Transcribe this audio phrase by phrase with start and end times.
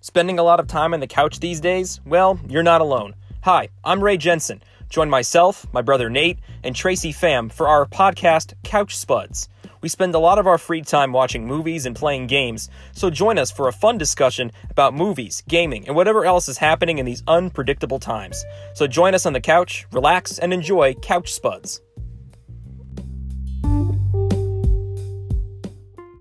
[0.00, 2.00] Spending a lot of time on the couch these days?
[2.06, 3.16] Well, you're not alone.
[3.42, 4.62] Hi, I'm Ray Jensen.
[4.88, 9.48] Join myself, my brother Nate, and Tracy Pham for our podcast, Couch Spuds.
[9.80, 13.38] We spend a lot of our free time watching movies and playing games, so join
[13.38, 17.22] us for a fun discussion about movies, gaming, and whatever else is happening in these
[17.26, 18.44] unpredictable times.
[18.74, 21.80] So join us on the couch, relax, and enjoy Couch Spuds.